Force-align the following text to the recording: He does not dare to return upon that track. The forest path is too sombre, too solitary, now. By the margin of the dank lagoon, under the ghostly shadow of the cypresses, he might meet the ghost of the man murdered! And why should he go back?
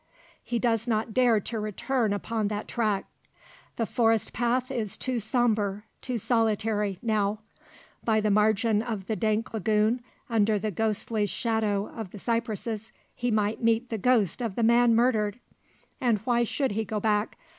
He 0.43 0.57
does 0.57 0.87
not 0.87 1.13
dare 1.13 1.39
to 1.41 1.59
return 1.59 2.11
upon 2.11 2.47
that 2.47 2.67
track. 2.67 3.05
The 3.75 3.85
forest 3.85 4.33
path 4.33 4.71
is 4.71 4.97
too 4.97 5.19
sombre, 5.19 5.83
too 6.01 6.17
solitary, 6.17 6.97
now. 7.03 7.41
By 8.03 8.19
the 8.19 8.31
margin 8.31 8.81
of 8.81 9.05
the 9.05 9.15
dank 9.15 9.53
lagoon, 9.53 10.01
under 10.27 10.57
the 10.57 10.71
ghostly 10.71 11.27
shadow 11.27 11.87
of 11.87 12.09
the 12.09 12.17
cypresses, 12.17 12.91
he 13.13 13.29
might 13.29 13.61
meet 13.61 13.91
the 13.91 13.99
ghost 13.99 14.41
of 14.41 14.55
the 14.55 14.63
man 14.63 14.95
murdered! 14.95 15.39
And 16.01 16.17
why 16.25 16.45
should 16.45 16.71
he 16.71 16.83
go 16.83 16.99
back? 16.99 17.37